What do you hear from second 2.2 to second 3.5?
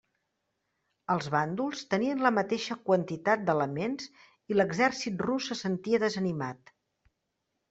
la mateixa quantitat